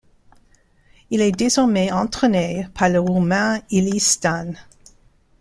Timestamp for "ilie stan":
3.69-4.51